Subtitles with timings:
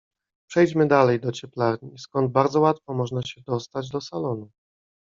[0.49, 4.49] "Przejdźmy dalej do cieplarni, skąd bardzo łatwo można się dostać do salonu."